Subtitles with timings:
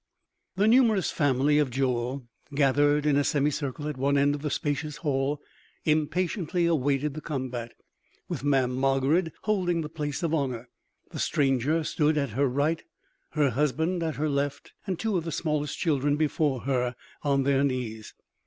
[0.55, 4.49] The numerous family of Joel, gathered in a semi circle at one end of the
[4.49, 5.39] spacious hall,
[5.85, 7.73] impatiently awaited the combat,
[8.27, 10.69] with Mamm' Margarid holding the place of honor.
[11.11, 12.83] The stranger stood at her right,
[13.33, 17.63] her husband at her left, and two of the smallest children before her on their
[17.63, 18.15] knees.